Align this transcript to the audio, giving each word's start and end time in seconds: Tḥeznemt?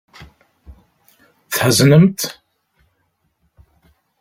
Tḥeznemt? 1.51 2.19